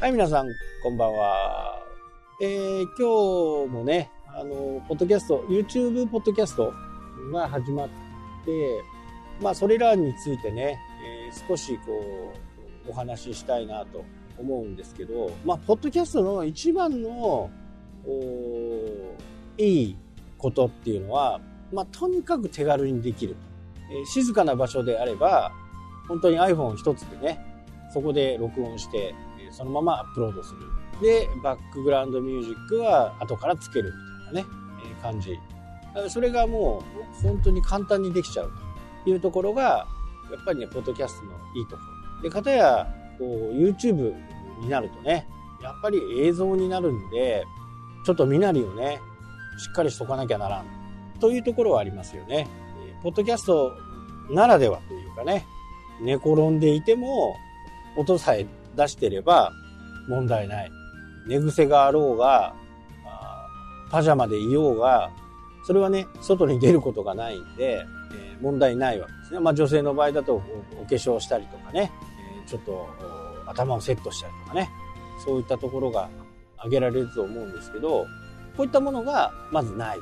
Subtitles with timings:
[0.00, 0.48] はい、皆さん、
[0.82, 1.78] こんばんは。
[2.40, 6.72] えー、今日もね、あの、ポッドキャスト、YouTube ポッドキャスト
[7.30, 7.88] が始まっ
[8.46, 8.82] て、
[9.42, 12.32] まあ、それらについてね、えー、少しこ
[12.86, 14.02] う、お話ししたいなと
[14.38, 17.50] 思うんですけど、まあ、ポッドキャストの一番の、
[19.58, 19.96] いい
[20.38, 21.42] ことっていうのは、
[21.74, 23.36] まあ、とにかく手軽にできる。
[23.90, 25.52] えー、静かな場所であれば、
[26.08, 27.38] 本当に iPhone 一つでね、
[27.92, 29.14] そこで録音して、
[29.50, 30.60] そのままアップロードする。
[31.00, 33.92] で、バックグラウンドミュージックは後からつける
[34.30, 35.38] みたいなね、えー、感じ。
[36.08, 36.82] それがも
[37.20, 38.52] う本当に簡単にできちゃう
[39.04, 39.86] というところが、
[40.30, 41.82] やっぱりね、ポッドキャストのいいとこ
[42.16, 42.22] ろ。
[42.22, 42.86] で、かたや、
[43.18, 44.14] こう、YouTube
[44.60, 45.26] になるとね、
[45.62, 47.44] やっぱり映像になるんで、
[48.04, 49.00] ちょっと身なりをね、
[49.58, 50.66] しっかりしとかなきゃならん。
[51.20, 52.46] というところはありますよね。
[53.02, 53.76] ポッドキャスト
[54.30, 55.46] ならではというかね、
[56.00, 57.34] 寝転んでいても、
[57.96, 59.52] 音さえ出してれば
[60.08, 60.70] 問題ない。
[61.26, 62.54] 寝癖があろうが、
[63.90, 65.10] パジャマでいようが、
[65.64, 69.40] それはね、外に出ることがないんで、えー、問題ないわけですね。
[69.40, 70.36] まあ女性の場合だと
[70.80, 71.92] お化粧したりとかね、
[72.36, 72.88] えー、ちょっと
[73.46, 74.70] 頭をセットしたりとかね、
[75.24, 76.08] そういったところが
[76.56, 78.06] 挙げられると思うんですけど、
[78.56, 79.98] こういったものがまずない。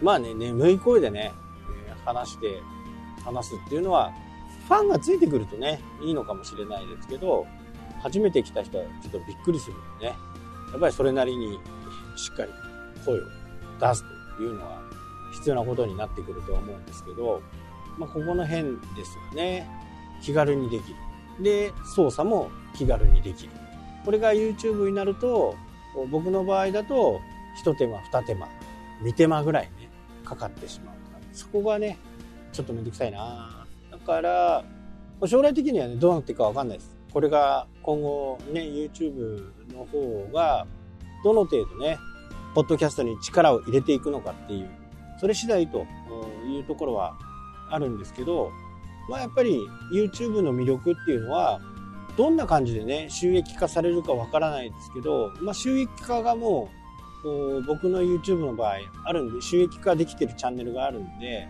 [0.00, 1.32] まあね、眠い声でね、
[1.88, 2.60] えー、話して、
[3.24, 4.12] 話すっていうのは、
[4.68, 7.46] ファンがついてくるとね、いいのかもしれないですけど、
[8.02, 10.16] 初めて来た人はちょっとびっくりするんでね、
[10.72, 11.58] やっぱりそれなりに
[12.16, 12.50] しっかり
[13.04, 13.22] 声を
[13.80, 14.04] 出す
[14.36, 14.82] というのは
[15.32, 17.40] 必要なことになってくるとは思うんですけど、
[17.98, 18.64] まあ、ここの辺
[18.96, 19.68] ですよね。
[20.22, 20.96] 気軽にできる。
[21.42, 23.50] で、操作も気軽にできる。
[24.04, 25.54] これが YouTube になると、
[26.10, 27.20] 僕の場合だと、
[27.56, 28.48] 一手間、二手間、
[29.02, 29.90] 二手間ぐらいね、
[30.24, 30.94] かかってしまう。
[31.32, 31.98] そこがね、
[32.52, 34.64] ちょっとめんどくさいなだから、
[35.26, 36.96] 将来的にはね、どうなっていくかわかんないです。
[37.12, 40.66] これが今後ね、YouTube の方が、
[41.24, 41.98] どの程度ね、
[42.54, 44.70] ポッドキャストに力を入れていくのかっていう、
[45.18, 45.86] それ次第と
[46.46, 47.16] いうところは
[47.70, 48.50] あるんですけど、
[49.08, 49.58] まあやっぱり
[49.92, 51.60] YouTube の魅力っていうのは、
[52.16, 56.68] どんな感じでね、収益化されるかわからないですけど、まあ収益化がも
[57.24, 61.48] う、僕の YouTube の場合あるんで、収益化できてるチャンネルがあるんで、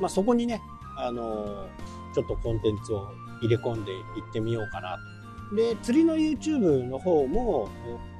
[0.00, 0.60] まあそこにね、
[0.96, 1.68] あの
[2.14, 5.17] ちょっとコンテンツを入れ込んでいってみようかなと。
[5.54, 7.68] で、釣りの YouTube の方も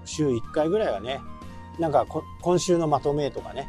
[0.04, 1.20] 週1回ぐらいはね、
[1.78, 2.06] なんか
[2.40, 3.68] 今週のまとめとかね、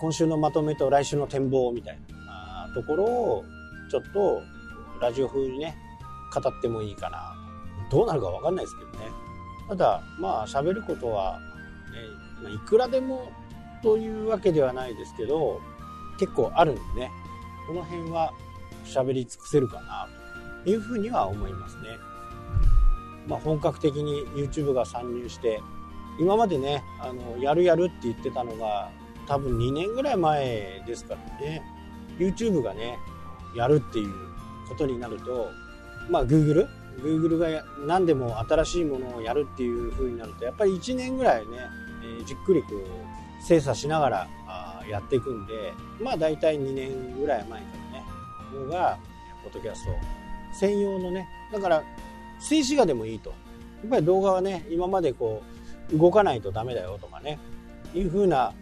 [0.00, 3.44] 今週のまとめと来週の展望みたいなところを
[3.90, 4.42] ちょっと
[5.00, 5.76] ラジオ風にね、
[6.34, 7.34] 語ってもいいかな。
[7.90, 9.10] どうなるかわかんないですけどね。
[9.68, 11.38] ただ、まあ喋ることは、
[12.44, 13.30] ね、いくらでも
[13.82, 15.60] というわけではないですけど、
[16.18, 17.10] 結構あるんでね、
[17.66, 18.32] この辺は
[18.84, 20.08] 喋り尽くせるかな
[20.64, 21.96] というふうには思いますね。
[23.26, 25.60] まあ、本格的に YouTube が参入して
[26.18, 28.90] 今までねあのやるやるって言ってたのが
[29.26, 31.62] 多分2年ぐらい前ですからね。
[32.18, 32.98] YouTube がね
[33.54, 34.12] やるっていう
[34.68, 35.50] ことになると
[36.08, 41.58] まあ Google Google が何でも新しいものをやるっていう風になるとやっぱり1年ぐらいね、
[42.02, 44.28] えー、じっくりこう精査しながら
[44.88, 48.04] やっていくんでまあ大体2年ぐらい前からね
[48.54, 48.98] のが
[49.42, 49.90] ポッドキャスト
[50.58, 51.84] 専用のねだから
[52.40, 53.30] 静止画でもいいと。
[53.30, 53.36] や
[53.86, 55.42] っぱり動画はね、今までこ
[55.92, 57.38] う、動かないとダメだよとかね、
[57.94, 58.52] いうふうな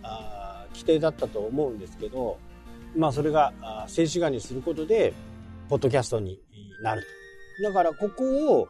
[0.72, 2.38] 規定だったと思うんですけど、
[2.96, 3.52] まあそれが
[3.86, 5.14] 静止画にすることで、
[5.68, 6.40] ポッドキャストに
[6.82, 7.02] なる
[7.58, 7.62] と。
[7.62, 8.68] だからここを、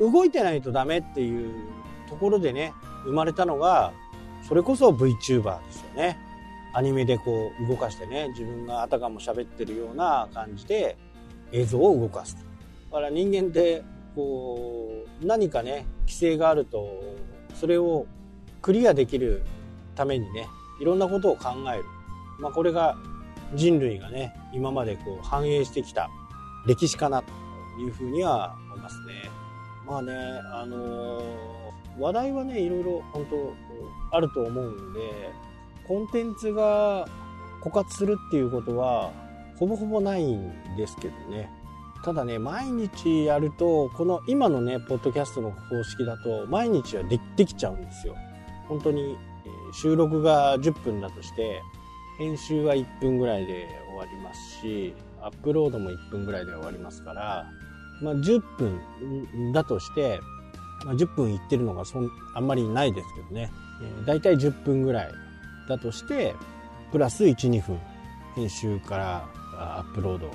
[0.00, 1.52] 動いてないとダメっていう
[2.08, 2.72] ところでね、
[3.04, 3.92] 生まれたのが、
[4.46, 6.18] それこそ VTuber ですよね。
[6.72, 10.96] アニメでこう動かしてね、自分があたかも喋ってるような感じで
[11.50, 12.47] 映像を動かすと。
[12.90, 13.82] だから人間って
[14.14, 17.16] こう何かね規制があると
[17.54, 18.06] それを
[18.62, 19.42] クリアできる
[19.94, 20.48] ためにね
[20.80, 21.84] いろんなことを考える、
[22.38, 22.96] まあ、これが
[23.54, 26.08] 人類がね今までこう反映してきた
[26.66, 27.32] 歴史かなと
[27.80, 29.30] いうふうには思いますね。
[29.86, 30.12] まあね
[30.52, 31.24] あのー、
[31.98, 35.00] 話題はねいろいろ本当あると思うんで
[35.86, 37.06] コンテンツが
[37.62, 39.10] 枯渇するっていうことは
[39.58, 41.50] ほぼほぼないんですけどね
[42.04, 48.16] ただね、毎日やると、この今のね、ポッドキャストの方式だと、毎日はでできちゃうんですよ。
[48.68, 49.16] 本当に、
[49.72, 51.62] 収録が10分だとして、
[52.18, 57.46] 編集は1分ぐらいで終わりますし、アップロードも1分ぐらいで終わりますから、
[58.00, 60.20] まあ、10分だとして、
[60.84, 63.50] まあ、10分いってるのがそんあんまりないですけどね、
[63.82, 65.12] えー、大体10分ぐらい
[65.68, 66.34] だとして、
[66.92, 67.78] プラス1、2分、
[68.34, 69.28] 編集から
[69.58, 70.30] アップロード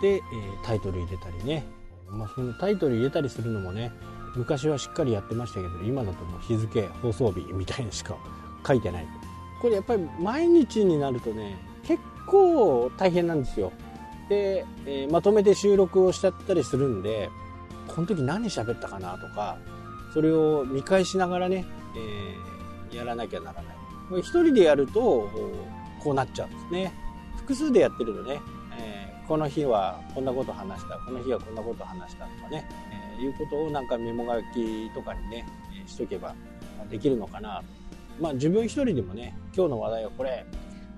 [0.00, 0.20] で、え
[0.64, 1.64] タイトル入れたりね、
[2.08, 3.92] まあ、そのタイトル入れたりするのもね
[4.36, 8.16] 昔はしっかりやってましたけど今だともう日付放送日みたいにしか
[8.66, 9.06] 書いてない。
[9.60, 13.72] これやっぱり毎日になるとね結構大変なんですよ。
[14.28, 17.28] で、えー、まとめて収録をしちゃったりするんで
[17.88, 19.58] この時何喋ったかなとか
[20.14, 21.64] それを見返しながらね、
[21.96, 23.76] えー、やらなきゃならない。
[24.08, 25.28] これ一人でやると
[26.02, 26.92] こうなっちゃうんですね。
[27.36, 28.40] 複数でやってるとね、
[29.30, 32.68] この日はこんなこと話したこの日はこんなこと話したとかね、
[33.16, 35.46] えー、いうことをなんかメモ書きとかにね
[35.86, 36.34] しとけば
[36.90, 37.64] できるのかなと
[38.20, 40.44] まあ自分一人でもね今日の話題はこれ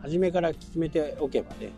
[0.00, 1.72] 初めから決めておけばね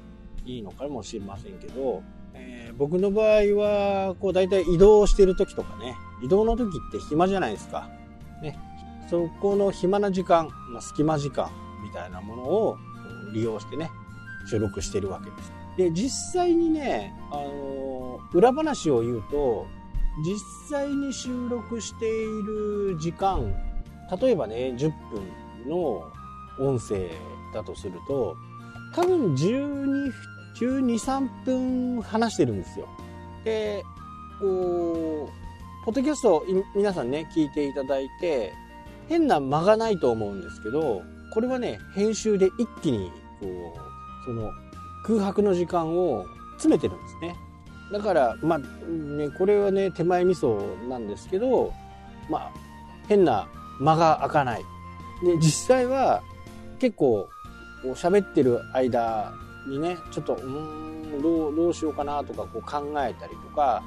[0.47, 2.05] いいのかもしれませんけど、
[2.35, 7.89] えー、僕の場合はこう大体移動してる時とかね移動の時って暇じゃないですか。
[8.41, 8.57] ね、
[9.11, 11.51] そこの暇な時間、まあ、隙間時間
[11.83, 12.77] みたいなものを
[13.33, 13.91] 利用してね
[14.49, 15.64] 収録してるわけです。
[15.77, 19.67] で実際にね、あの、裏話を言うと
[20.25, 20.39] 実
[20.71, 22.09] 際に収録してい
[22.43, 23.55] る時間
[24.21, 26.03] 例えばね10分の
[26.59, 27.11] 音声
[27.53, 28.37] だとすると
[28.95, 30.13] 多分12
[30.55, 32.89] 123分話してるんですよ。
[33.45, 33.83] で
[34.41, 36.45] こうポッドキャスト
[36.75, 38.53] 皆さんね聞いていただいて
[39.09, 43.11] 変な間がないと思うんですけどこれはね編集で一気に
[43.41, 44.51] こうその
[45.05, 47.37] 空白の時間を詰めてるんですね。
[47.93, 51.73] だからまあねこれはね手前味噌なんですけど
[52.29, 52.51] まあ
[53.09, 53.47] 変な
[53.79, 54.65] 間が開かない。
[55.23, 56.23] で実際は
[56.79, 57.29] 結構
[57.95, 59.33] 喋ってる間
[59.69, 63.83] にねちょっとうんどうどうしようかなとかこう考えたりとか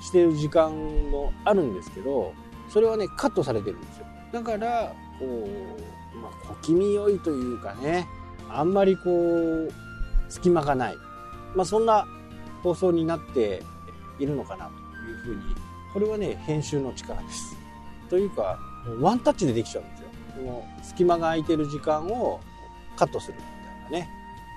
[0.00, 0.70] してる時間
[1.10, 2.32] もあるんですけど
[2.68, 8.06] それはねカットされてるんですよだからこう、まあ、小気味良いというかね
[8.50, 9.72] あんまりこう
[10.28, 10.96] 隙間がない、
[11.54, 12.06] まあ、そんな
[12.62, 13.62] 放送になって
[14.18, 14.72] いるのかなと
[15.10, 15.42] いうふうに
[15.92, 17.56] これはね編集の力です。
[18.10, 18.58] というか
[19.00, 20.08] ワンタッチでできちゃうんですよ。
[20.36, 22.40] この隙間が空いてる時間を
[22.96, 23.42] カットするみ
[23.90, 24.10] たいなね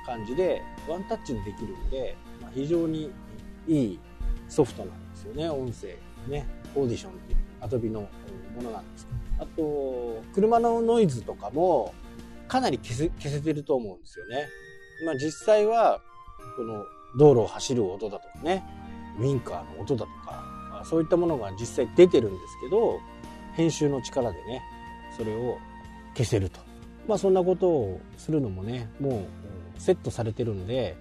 [0.06, 3.12] 感じでワンタッチでできるんで、まあ、非常に
[3.68, 4.00] いい
[4.48, 6.46] ソフトなんですよね音声ね。
[6.76, 8.08] オーディションっていうアドビのも
[8.62, 9.08] のなんです
[9.40, 11.94] あと車のノイズとかも
[12.48, 14.48] かなり消せ消せてると思うんですよね、
[15.06, 16.02] まあ、実際は
[16.56, 16.86] この
[17.18, 18.64] 道路を走る音だとかね
[19.18, 23.00] ウィンカーの音だとか、まあ、そういったものが実際出てるんですけど
[23.56, 24.62] 編集の力でね
[25.18, 25.58] それを
[26.16, 26.60] 消せると。
[27.08, 29.26] まあそんなことをするのもねも
[29.78, 30.96] うセットされてるんで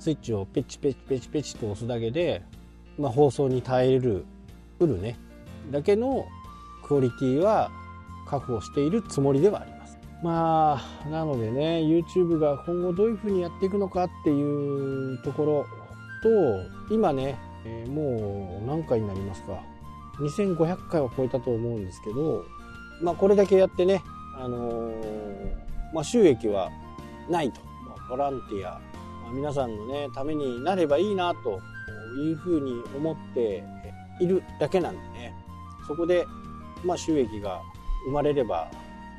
[0.00, 2.42] スイッチをペチペチペチペチと押すだけで、
[2.98, 4.24] まあ、放送に耐える
[4.80, 5.16] うるね
[5.70, 6.26] だけの
[6.84, 7.70] クオリティは
[8.26, 9.71] 確保しているつもりではあります。
[10.22, 15.66] まあなのでね YouTube が今後どういうふうにやっていくのかっていうところ
[16.22, 19.60] と今ね、えー、もう何回になりますか。
[20.20, 22.44] 2500回は超えたと思うんですけど
[23.00, 24.02] まあこれだけやってね
[24.38, 25.54] あのー、
[25.94, 26.70] まあ収益は
[27.28, 27.60] ないと。
[27.88, 28.72] まボランティア、
[29.24, 31.60] まあ、皆さんのねためになればいいなと
[32.22, 33.64] いうふうに思って
[34.20, 35.34] いるだけなんでね。
[35.86, 36.24] そこで、
[36.84, 37.60] ま、収益が
[38.06, 38.70] 生まれれば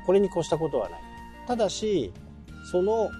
[0.06, 1.00] これに越したことはない。
[1.46, 2.12] ただし
[2.70, 3.10] その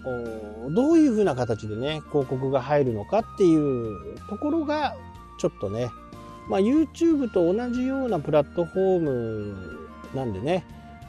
[0.70, 4.96] どういうふうな形でね広告が入るのかっていうところが
[5.38, 5.90] ちょっとね、
[6.48, 10.64] まあ、YouTube と同じようなプラットフォームなんでね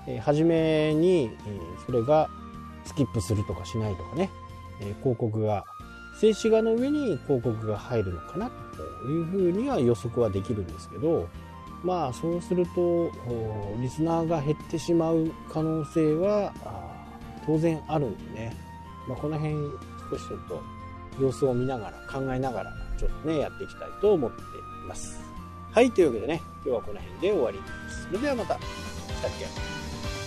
[0.08, 2.30] え初めにえそれが
[2.84, 4.30] スキップするとかしないとかね
[4.82, 5.64] え広告が
[6.20, 11.30] 静止画の上に広告が入るのかなというふうには予測はできるんですけど
[11.86, 13.12] まあそうすると
[13.80, 16.52] リスナーが減ってしまう可能性は
[17.46, 18.56] 当然あるんでね、
[19.08, 19.54] まあ、この辺
[20.10, 20.64] 少しちょっと
[21.22, 24.44] 様子を見ながら考えながらちょっとねやっていきたいと思ってい
[24.88, 25.22] ます。
[25.72, 28.08] はいというわけでね今日はこの辺で終わります。
[28.08, 28.56] それではまた。
[28.56, 30.25] したっけ